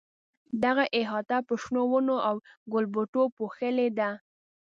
دغه 0.63 0.83
احاطه 1.01 1.37
په 1.47 1.53
شنو 1.63 1.81
ونو 1.89 2.15
او 2.27 2.35
ګلبوټو 2.73 3.23
پوښلې 3.37 3.87
ده. 3.99 4.09